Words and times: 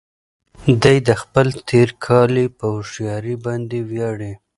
دی 0.83 0.97
د 1.07 1.09
خپل 1.21 1.47
تېرکالي 1.69 2.45
په 2.57 2.65
هوښيارۍ 2.73 3.35
باندې 3.45 3.77
ویاړي. 3.89 4.31